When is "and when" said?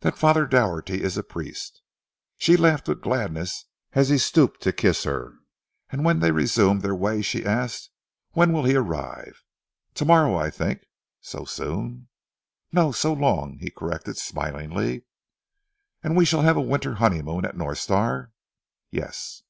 5.90-6.18